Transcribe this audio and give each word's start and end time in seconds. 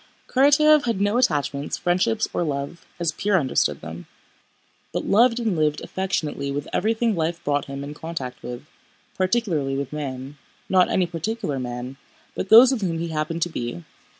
Karatáev 0.27 0.85
had 0.85 0.99
no 0.99 1.19
attachments, 1.19 1.77
friendships, 1.77 2.27
or 2.33 2.41
love, 2.41 2.87
as 2.99 3.11
Pierre 3.11 3.37
understood 3.39 3.81
them, 3.81 4.07
but 4.91 5.05
loved 5.05 5.39
and 5.39 5.55
lived 5.55 5.79
affectionately 5.81 6.49
with 6.49 6.67
everything 6.73 7.15
life 7.15 7.43
brought 7.43 7.65
him 7.65 7.83
in 7.83 7.93
contact 7.93 8.41
with, 8.41 8.65
particularly 9.15 9.77
with 9.77 9.93
man—not 9.93 10.89
any 10.89 11.05
particular 11.05 11.59
man, 11.59 11.97
but 12.33 12.49
those 12.49 12.71
with 12.71 12.81
whom 12.81 12.97
he 12.97 13.09
happened 13.09 13.43
to 13.43 13.49
be. 13.49 13.83